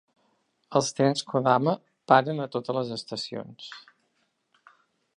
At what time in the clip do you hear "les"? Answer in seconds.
2.81-2.93